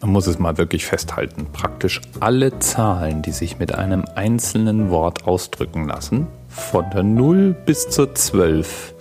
Man 0.00 0.10
muss 0.10 0.28
es 0.28 0.38
mal 0.38 0.56
wirklich 0.58 0.86
festhalten. 0.86 1.46
Praktisch 1.52 2.00
alle 2.20 2.56
Zahlen, 2.60 3.22
die 3.22 3.32
sich 3.32 3.58
mit 3.58 3.74
einem 3.74 4.04
einzelnen 4.14 4.90
Wort 4.90 5.26
ausdrücken 5.26 5.88
lassen, 5.88 6.28
von 6.48 6.88
der 6.90 7.02
0 7.02 7.56
bis 7.66 7.88
zur 7.88 8.14
12, 8.14 8.94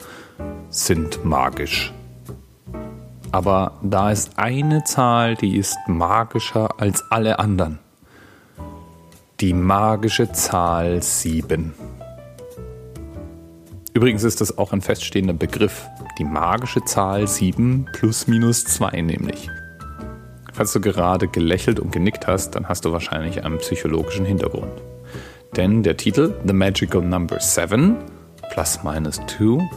sind 0.69 1.23
magisch. 1.23 1.93
Aber 3.31 3.73
da 3.83 4.09
ist 4.11 4.39
eine 4.39 4.83
Zahl, 4.85 5.35
die 5.35 5.57
ist 5.57 5.77
magischer 5.87 6.79
als 6.79 7.03
alle 7.11 7.37
anderen. 7.37 7.77
Die 9.39 9.53
magische 9.53 10.31
Zahl 10.31 11.03
7. 11.03 11.75
Übrigens 13.93 14.23
ist 14.23 14.41
das 14.41 14.57
auch 14.57 14.73
ein 14.73 14.81
feststehender 14.81 15.33
Begriff. 15.33 15.87
Die 16.17 16.23
magische 16.23 16.83
Zahl 16.85 17.27
7 17.27 17.85
plus 17.93 18.27
minus 18.27 18.63
2 18.65 19.01
nämlich. 19.01 19.47
Falls 20.57 20.73
du 20.73 20.81
gerade 20.81 21.27
gelächelt 21.27 21.79
und 21.79 21.91
genickt 21.91 22.25
hast, 22.25 22.55
dann 22.55 22.67
hast 22.67 22.83
du 22.83 22.91
wahrscheinlich 22.91 23.45
einen 23.45 23.59
psychologischen 23.59 24.25
Hintergrund. 24.25 24.71
Denn 25.55 25.83
der 25.83 25.97
Titel 25.97 26.33
The 26.47 26.53
Magical 26.53 27.03
Number 27.03 27.39
7 27.39 27.95
plus 28.49 28.79
minus 28.83 29.21
2 29.27 29.69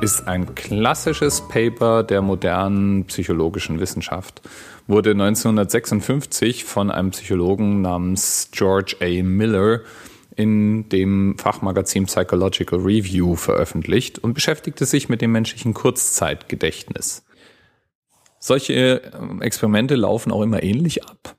ist 0.00 0.28
ein 0.28 0.54
klassisches 0.54 1.40
Paper 1.48 2.04
der 2.04 2.22
modernen 2.22 3.04
psychologischen 3.06 3.80
Wissenschaft. 3.80 4.40
Wurde 4.86 5.10
1956 5.10 6.64
von 6.64 6.92
einem 6.92 7.10
Psychologen 7.10 7.82
namens 7.82 8.50
George 8.52 8.94
A. 9.00 9.24
Miller 9.24 9.80
in 10.36 10.88
dem 10.88 11.36
Fachmagazin 11.36 12.06
Psychological 12.06 12.78
Review 12.78 13.34
veröffentlicht 13.34 14.20
und 14.20 14.34
beschäftigte 14.34 14.86
sich 14.86 15.08
mit 15.08 15.20
dem 15.20 15.32
menschlichen 15.32 15.74
Kurzzeitgedächtnis. 15.74 17.24
Solche 18.48 19.02
ähm, 19.12 19.42
Experimente 19.42 19.94
laufen 19.94 20.32
auch 20.32 20.40
immer 20.40 20.62
ähnlich 20.62 21.04
ab. 21.04 21.36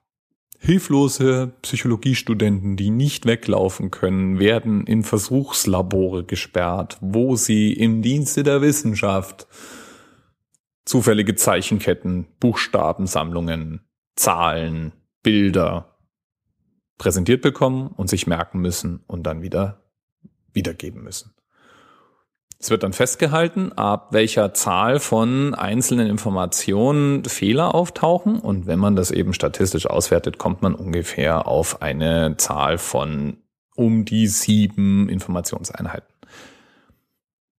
Hilflose 0.60 1.54
Psychologiestudenten, 1.64 2.76
die 2.76 2.92
nicht 2.92 3.26
weglaufen 3.26 3.90
können, 3.90 4.38
werden 4.38 4.86
in 4.86 5.02
Versuchslabore 5.02 6.24
gesperrt, 6.24 7.00
wo 7.02 7.36
sie 7.36 7.74
im 7.74 8.04
Dienste 8.04 8.44
der 8.44 8.62
Wissenschaft 8.62 9.48
zufällige 10.86 11.34
Zeichenketten, 11.34 12.28
Buchstabensammlungen, 12.40 13.82
Zahlen, 14.16 14.92
Bilder 15.24 15.98
präsentiert 17.00 17.42
bekommen 17.42 17.88
und 17.88 18.08
sich 18.08 18.28
merken 18.28 18.60
müssen 18.60 19.04
und 19.08 19.24
dann 19.24 19.42
wieder 19.42 19.82
wiedergeben 20.54 21.02
müssen. 21.02 21.34
Es 22.62 22.70
wird 22.70 22.84
dann 22.84 22.92
festgehalten, 22.92 23.72
ab 23.72 24.10
welcher 24.12 24.54
Zahl 24.54 25.00
von 25.00 25.56
einzelnen 25.56 26.08
Informationen 26.08 27.24
Fehler 27.24 27.74
auftauchen. 27.74 28.38
Und 28.40 28.68
wenn 28.68 28.80
man 28.80 28.98
das 28.98 29.12
eben 29.12 29.34
statistisch 29.34 29.90
auswertet, 29.90 30.38
kommt 30.38 30.62
man 30.62 30.76
ungefähr 30.76 31.48
auf 31.48 31.82
eine 31.82 32.36
Zahl 32.36 32.78
von 32.78 33.38
um 33.76 34.04
die 34.04 34.28
sieben 34.28 35.08
Informationseinheiten. 35.08 36.14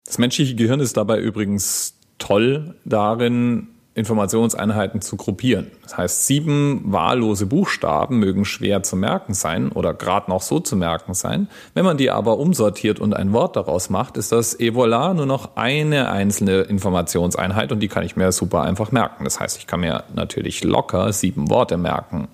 Das 0.04 0.18
menschliche 0.18 0.54
Gehirn 0.54 0.80
ist 0.80 0.98
dabei 0.98 1.18
übrigens 1.18 1.98
toll 2.18 2.74
darin, 2.84 3.68
Informationseinheiten 3.94 5.00
zu 5.00 5.16
gruppieren. 5.16 5.72
Das 5.82 5.98
heißt, 5.98 6.26
sieben 6.26 6.80
wahllose 6.84 7.46
Buchstaben 7.46 8.20
mögen 8.20 8.44
schwer 8.44 8.84
zu 8.84 8.94
merken 8.94 9.34
sein 9.34 9.70
oder 9.72 9.94
gerade 9.94 10.30
noch 10.30 10.42
so 10.42 10.60
zu 10.60 10.76
merken 10.76 11.12
sein. 11.14 11.48
Wenn 11.74 11.84
man 11.84 11.96
die 11.96 12.10
aber 12.10 12.38
umsortiert 12.38 13.00
und 13.00 13.14
ein 13.14 13.32
Wort 13.32 13.56
daraus 13.56 13.90
macht, 13.90 14.16
ist 14.16 14.30
das 14.30 14.54
et 14.54 14.74
voilà 14.74 15.12
nur 15.12 15.26
noch 15.26 15.56
eine 15.56 16.10
einzelne 16.10 16.60
Informationseinheit 16.60 17.72
und 17.72 17.80
die 17.80 17.88
kann 17.88 18.04
ich 18.04 18.14
mir 18.14 18.30
super 18.30 18.62
einfach 18.62 18.92
merken. 18.92 19.24
Das 19.24 19.40
heißt, 19.40 19.58
ich 19.58 19.66
kann 19.66 19.80
mir 19.80 20.04
natürlich 20.14 20.62
locker 20.62 21.12
sieben 21.12 21.50
Worte 21.50 21.76
merken, 21.76 22.28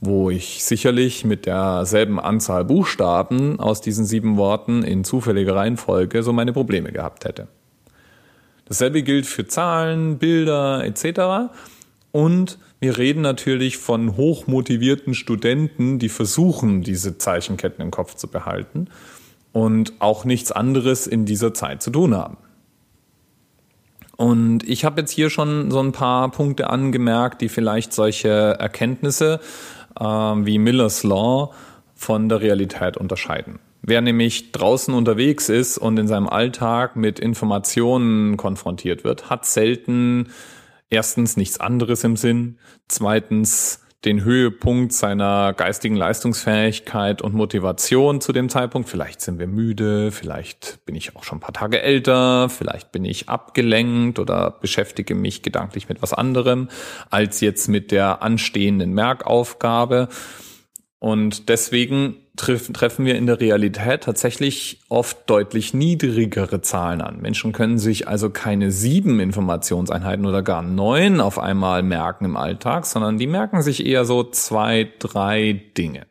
wo 0.00 0.28
ich 0.28 0.64
sicherlich 0.64 1.24
mit 1.24 1.46
derselben 1.46 2.18
Anzahl 2.18 2.64
Buchstaben 2.64 3.60
aus 3.60 3.80
diesen 3.80 4.04
sieben 4.06 4.36
Worten 4.38 4.82
in 4.82 5.04
zufälliger 5.04 5.54
Reihenfolge 5.54 6.24
so 6.24 6.32
meine 6.32 6.52
Probleme 6.52 6.90
gehabt 6.90 7.24
hätte. 7.24 7.46
Dasselbe 8.66 9.02
gilt 9.02 9.26
für 9.26 9.46
Zahlen, 9.46 10.18
Bilder 10.18 10.84
etc. 10.84 11.52
Und 12.12 12.58
wir 12.80 12.98
reden 12.98 13.22
natürlich 13.22 13.78
von 13.78 14.16
hochmotivierten 14.16 15.14
Studenten, 15.14 15.98
die 15.98 16.08
versuchen, 16.08 16.82
diese 16.82 17.18
Zeichenketten 17.18 17.82
im 17.82 17.90
Kopf 17.90 18.14
zu 18.14 18.28
behalten 18.28 18.88
und 19.52 19.92
auch 20.00 20.24
nichts 20.24 20.52
anderes 20.52 21.06
in 21.06 21.24
dieser 21.24 21.54
Zeit 21.54 21.82
zu 21.82 21.90
tun 21.90 22.14
haben. 22.14 22.36
Und 24.16 24.68
ich 24.68 24.84
habe 24.84 25.00
jetzt 25.00 25.10
hier 25.10 25.30
schon 25.30 25.70
so 25.70 25.80
ein 25.80 25.92
paar 25.92 26.30
Punkte 26.30 26.70
angemerkt, 26.70 27.40
die 27.40 27.48
vielleicht 27.48 27.92
solche 27.92 28.28
Erkenntnisse 28.28 29.40
äh, 29.98 30.04
wie 30.04 30.58
Miller's 30.58 31.02
Law 31.02 31.52
von 31.94 32.28
der 32.28 32.40
Realität 32.40 32.96
unterscheiden. 32.96 33.58
Wer 33.86 34.00
nämlich 34.00 34.52
draußen 34.52 34.94
unterwegs 34.94 35.50
ist 35.50 35.76
und 35.76 35.98
in 35.98 36.08
seinem 36.08 36.26
Alltag 36.26 36.96
mit 36.96 37.20
Informationen 37.20 38.38
konfrontiert 38.38 39.04
wird, 39.04 39.28
hat 39.28 39.44
selten 39.44 40.30
erstens 40.88 41.36
nichts 41.36 41.60
anderes 41.60 42.02
im 42.02 42.16
Sinn, 42.16 42.58
zweitens 42.88 43.84
den 44.06 44.24
Höhepunkt 44.24 44.94
seiner 44.94 45.52
geistigen 45.52 45.96
Leistungsfähigkeit 45.96 47.20
und 47.20 47.34
Motivation 47.34 48.22
zu 48.22 48.32
dem 48.32 48.48
Zeitpunkt. 48.48 48.88
Vielleicht 48.88 49.20
sind 49.20 49.38
wir 49.38 49.46
müde, 49.46 50.12
vielleicht 50.12 50.82
bin 50.86 50.94
ich 50.94 51.14
auch 51.14 51.24
schon 51.24 51.38
ein 51.38 51.42
paar 51.42 51.52
Tage 51.52 51.82
älter, 51.82 52.48
vielleicht 52.48 52.90
bin 52.90 53.04
ich 53.04 53.28
abgelenkt 53.28 54.18
oder 54.18 54.50
beschäftige 54.62 55.14
mich 55.14 55.42
gedanklich 55.42 55.90
mit 55.90 56.00
was 56.00 56.14
anderem 56.14 56.70
als 57.10 57.42
jetzt 57.42 57.68
mit 57.68 57.90
der 57.90 58.22
anstehenden 58.22 58.94
Merkaufgabe. 58.94 60.08
Und 61.04 61.50
deswegen 61.50 62.16
treffen 62.34 63.04
wir 63.04 63.16
in 63.16 63.26
der 63.26 63.38
Realität 63.38 64.04
tatsächlich 64.04 64.80
oft 64.88 65.28
deutlich 65.28 65.74
niedrigere 65.74 66.62
Zahlen 66.62 67.02
an. 67.02 67.20
Menschen 67.20 67.52
können 67.52 67.76
sich 67.76 68.08
also 68.08 68.30
keine 68.30 68.70
sieben 68.70 69.20
Informationseinheiten 69.20 70.24
oder 70.24 70.40
gar 70.40 70.62
neun 70.62 71.20
auf 71.20 71.38
einmal 71.38 71.82
merken 71.82 72.24
im 72.24 72.38
Alltag, 72.38 72.86
sondern 72.86 73.18
die 73.18 73.26
merken 73.26 73.60
sich 73.60 73.84
eher 73.84 74.06
so 74.06 74.24
zwei, 74.24 74.90
drei 74.98 75.60
Dinge. 75.76 76.06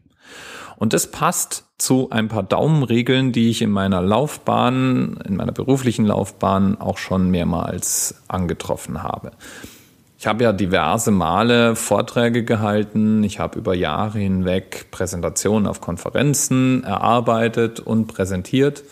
Und 0.75 0.93
das 0.93 1.09
passt 1.09 1.65
zu 1.79 2.11
ein 2.11 2.27
paar 2.27 2.43
Daumenregeln, 2.43 3.31
die 3.31 3.49
ich 3.49 3.63
in 3.63 3.71
meiner 3.71 4.03
Laufbahn, 4.03 5.19
in 5.27 5.35
meiner 5.35 5.53
beruflichen 5.53 6.05
Laufbahn 6.05 6.79
auch 6.79 6.99
schon 6.99 7.31
mehrmals 7.31 8.21
angetroffen 8.27 9.01
habe. 9.01 9.31
Ich 10.23 10.27
habe 10.27 10.45
ja 10.45 10.53
diverse 10.53 11.11
Male 11.11 11.75
Vorträge 11.75 12.45
gehalten. 12.45 13.25
Ich 13.25 13.39
habe 13.39 13.59
über 13.59 13.75
Jahre 13.75 14.19
hinweg 14.19 14.85
Präsentationen 14.89 15.67
auf 15.67 15.81
Konferenzen 15.81 16.85
erarbeitet 16.85 17.81
und 17.81 18.07
präsentiert. 18.07 18.85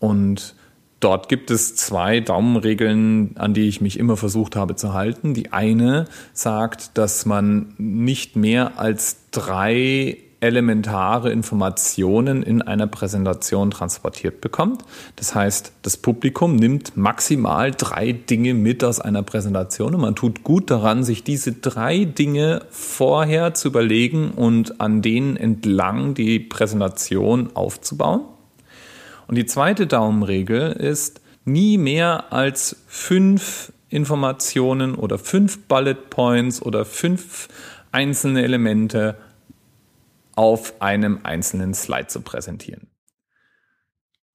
Und 0.00 0.54
dort 0.98 1.28
gibt 1.28 1.50
es 1.50 1.76
zwei 1.76 2.20
Daumenregeln, 2.20 3.36
an 3.36 3.52
die 3.52 3.68
ich 3.68 3.82
mich 3.82 3.98
immer 3.98 4.16
versucht 4.16 4.56
habe 4.56 4.74
zu 4.74 4.94
halten. 4.94 5.34
Die 5.34 5.52
eine 5.52 6.06
sagt, 6.32 6.96
dass 6.96 7.26
man 7.26 7.74
nicht 7.76 8.36
mehr 8.36 8.78
als 8.78 9.28
drei 9.30 10.16
elementare 10.42 11.30
Informationen 11.30 12.42
in 12.42 12.62
einer 12.62 12.86
Präsentation 12.86 13.70
transportiert 13.70 14.40
bekommt. 14.40 14.84
Das 15.16 15.34
heißt, 15.34 15.72
das 15.82 15.96
Publikum 15.96 16.56
nimmt 16.56 16.96
maximal 16.96 17.70
drei 17.70 18.12
Dinge 18.12 18.54
mit 18.54 18.82
aus 18.82 19.00
einer 19.00 19.22
Präsentation 19.22 19.94
und 19.94 20.00
man 20.00 20.16
tut 20.16 20.42
gut 20.42 20.70
daran, 20.70 21.04
sich 21.04 21.22
diese 21.22 21.52
drei 21.52 22.04
Dinge 22.04 22.62
vorher 22.70 23.54
zu 23.54 23.68
überlegen 23.68 24.32
und 24.32 24.80
an 24.80 25.00
denen 25.00 25.36
entlang 25.36 26.14
die 26.14 26.40
Präsentation 26.40 27.50
aufzubauen. 27.54 28.22
Und 29.28 29.36
die 29.36 29.46
zweite 29.46 29.86
Daumenregel 29.86 30.72
ist, 30.72 31.20
nie 31.44 31.78
mehr 31.78 32.32
als 32.32 32.76
fünf 32.86 33.72
Informationen 33.88 34.94
oder 34.94 35.18
fünf 35.18 35.66
Bullet 35.66 35.94
Points 36.10 36.62
oder 36.62 36.84
fünf 36.84 37.48
einzelne 37.92 38.42
Elemente 38.42 39.16
auf 40.34 40.80
einem 40.80 41.20
einzelnen 41.22 41.74
Slide 41.74 42.08
zu 42.08 42.20
präsentieren. 42.20 42.88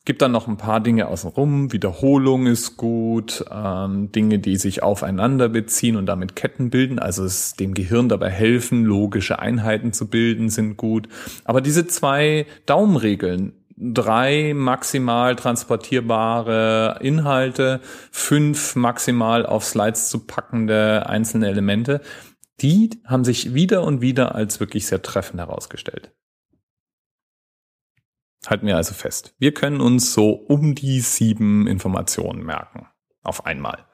Gibt 0.07 0.21
dann 0.21 0.31
noch 0.31 0.47
ein 0.47 0.55
paar 0.55 0.79
Dinge 0.79 1.09
außenrum. 1.09 1.73
Wiederholung 1.73 2.47
ist 2.47 2.77
gut, 2.77 3.43
ähm, 3.51 4.09
Dinge, 4.13 4.39
die 4.39 4.55
sich 4.55 4.81
aufeinander 4.81 5.49
beziehen 5.49 5.97
und 5.97 6.05
damit 6.05 6.33
Ketten 6.33 6.69
bilden, 6.69 6.97
also 6.97 7.25
es 7.25 7.55
dem 7.55 7.73
Gehirn 7.73 8.07
dabei 8.07 8.29
helfen, 8.29 8.85
logische 8.85 9.39
Einheiten 9.39 9.91
zu 9.91 10.09
bilden, 10.09 10.49
sind 10.49 10.77
gut. 10.77 11.09
Aber 11.43 11.59
diese 11.59 11.87
zwei 11.87 12.45
Daumenregeln, 12.65 13.51
drei 13.75 14.53
maximal 14.55 15.35
transportierbare 15.35 16.99
Inhalte, 17.01 17.81
fünf 18.09 18.77
maximal 18.77 19.45
auf 19.45 19.65
Slides 19.65 20.09
zu 20.09 20.25
packende 20.25 21.07
einzelne 21.07 21.49
Elemente, 21.49 21.99
die 22.61 22.89
haben 23.05 23.23
sich 23.23 23.53
wieder 23.53 23.83
und 23.83 24.01
wieder 24.01 24.35
als 24.35 24.59
wirklich 24.59 24.87
sehr 24.87 25.01
treffend 25.01 25.39
herausgestellt. 25.39 26.11
Halten 28.45 28.67
wir 28.67 28.77
also 28.77 28.93
fest. 28.93 29.35
Wir 29.39 29.53
können 29.53 29.81
uns 29.81 30.13
so 30.13 30.31
um 30.31 30.73
die 30.73 31.01
sieben 31.01 31.67
Informationen 31.67 32.43
merken. 32.43 32.87
Auf 33.23 33.45
einmal. 33.45 33.85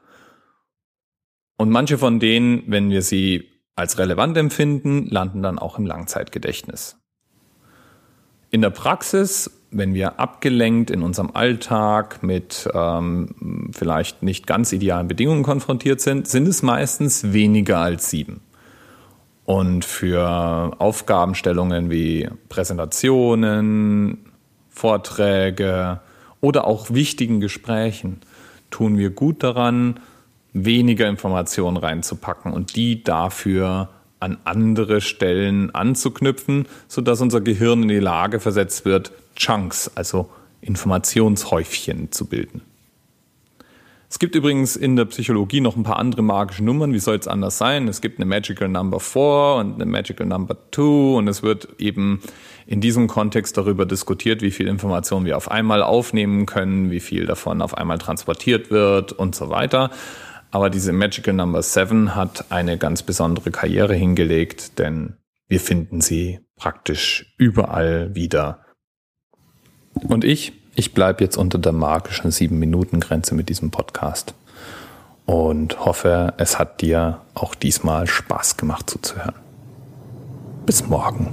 Und 1.57 1.69
manche 1.69 1.98
von 1.98 2.19
denen, 2.19 2.63
wenn 2.68 2.89
wir 2.89 3.01
sie 3.01 3.50
als 3.75 3.98
relevant 3.98 4.38
empfinden, 4.38 5.07
landen 5.07 5.42
dann 5.42 5.57
auch 5.60 5.77
im 5.80 5.86
Langzeitgedächtnis. 5.86 6.98
In 8.51 8.62
der 8.62 8.69
Praxis, 8.69 9.50
wenn 9.71 9.95
wir 9.95 10.19
abgelenkt 10.19 10.92
in 10.92 11.01
unserem 11.01 11.31
Alltag 11.31 12.21
mit 12.21 12.69
ähm, 12.71 13.71
vielleicht 13.74 14.21
nicht 14.21 14.45
ganz 14.45 14.71
idealen 14.71 15.07
Bedingungen 15.07 15.42
konfrontiert 15.42 16.01
sind, 16.01 16.27
sind 16.27 16.48
es 16.48 16.62
meistens 16.62 17.33
weniger 17.33 17.80
als 17.80 18.12
sieben. 18.12 18.42
Und 19.45 19.83
für 19.83 20.71
Aufgabenstellungen 20.79 21.89
wie 21.89 22.29
Präsentationen, 22.49 24.19
Vorträge 24.69 25.99
oder 26.39 26.65
auch 26.65 26.89
wichtigen 26.89 27.39
Gesprächen 27.39 28.21
tun 28.71 28.97
wir 28.97 29.09
gut 29.09 29.43
daran, 29.43 29.99
weniger 30.53 31.07
Informationen 31.07 31.77
reinzupacken 31.77 32.53
und 32.53 32.75
die 32.75 33.03
dafür 33.03 33.89
an 34.19 34.37
andere 34.45 35.01
Stellen 35.01 35.75
anzuknüpfen, 35.75 36.67
sodass 36.87 37.19
unser 37.21 37.41
Gehirn 37.41 37.83
in 37.83 37.89
die 37.89 37.99
Lage 37.99 38.39
versetzt 38.39 38.85
wird, 38.85 39.11
Chunks, 39.35 39.91
also 39.95 40.29
Informationshäufchen 40.61 42.11
zu 42.11 42.27
bilden. 42.27 42.61
Es 44.13 44.19
gibt 44.19 44.36
übrigens 44.36 44.75
in 44.75 44.95
der 44.95 45.06
Psychologie 45.06 45.60
noch 45.60 45.75
ein 45.75 45.81
paar 45.81 45.98
andere 45.98 46.21
magische 46.21 46.63
Nummern. 46.63 46.94
Wie 46.94 47.00
soll 47.00 47.18
es 47.18 47.27
anders 47.27 47.57
sein? 47.57 47.88
Es 47.88 48.00
gibt 48.00 48.19
eine 48.19 48.27
Magical 48.27 48.69
Number 48.69 49.00
4 49.00 49.56
und 49.57 49.74
eine 49.74 49.88
Magical 49.88 50.27
Number 50.27 50.56
2 50.71 51.18
und 51.18 51.27
es 51.27 51.42
wird 51.42 51.68
eben 51.80 52.21
in 52.68 52.80
diesem 52.80 53.07
Kontext 53.07 53.57
darüber 53.57 53.88
diskutiert, 53.88 54.44
wie 54.44 54.51
viel 54.51 54.68
Information 54.68 55.25
wir 55.25 55.36
auf 55.36 55.50
einmal 55.50 55.81
aufnehmen 55.81 56.45
können, 56.45 56.92
wie 56.92 57.00
viel 57.00 57.25
davon 57.25 57.60
auf 57.60 57.75
einmal 57.75 57.98
transportiert 57.98 58.69
wird 58.69 59.13
und 59.13 59.33
so 59.33 59.50
weiter. 59.50 59.89
Aber 60.51 60.69
diese 60.69 60.94
Magical 60.94 61.33
Number 61.33 61.63
7 61.63 62.13
hat 62.13 62.51
eine 62.51 62.77
ganz 62.77 63.01
besondere 63.01 63.50
Karriere 63.50 63.95
hingelegt, 63.95 64.77
denn 64.77 65.18
wir 65.48 65.60
finden 65.60 66.01
sie 66.01 66.39
praktisch 66.56 67.33
überall 67.39 68.13
wieder. 68.13 68.63
Und 70.07 70.24
ich, 70.24 70.62
ich 70.75 70.93
bleibe 70.93 71.23
jetzt 71.23 71.37
unter 71.37 71.57
der 71.57 71.71
magischen 71.71 72.31
7-Minuten-Grenze 72.31 73.35
mit 73.35 73.49
diesem 73.49 73.71
Podcast 73.71 74.33
und 75.25 75.85
hoffe, 75.85 76.33
es 76.37 76.59
hat 76.59 76.81
dir 76.81 77.19
auch 77.33 77.55
diesmal 77.55 78.07
Spaß 78.07 78.57
gemacht 78.57 78.89
zuzuhören. 78.89 79.35
Bis 80.65 80.87
morgen. 80.87 81.31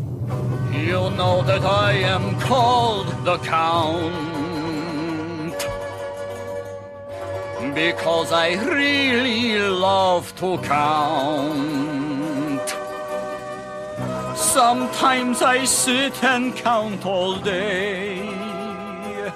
You 0.72 1.10
know 1.10 1.42
that 1.42 1.62
I 1.62 2.04
am 2.04 2.38
called 2.38 3.08
the 3.24 3.38
Count. 3.48 4.30
because 7.74 8.32
I 8.32 8.54
really 8.54 9.58
love 9.58 10.34
to 10.36 10.58
count. 10.58 11.60
Sometimes 14.36 15.42
I 15.42 15.64
sit 15.64 16.22
and 16.24 16.54
count 16.56 17.04
all 17.06 17.36
day, 17.40 18.28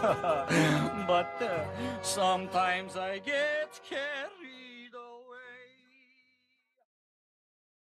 but 1.06 1.40
uh, 1.40 1.64
sometimes 2.02 2.94
I 2.96 3.20
get 3.20 3.80
carried. 3.88 4.43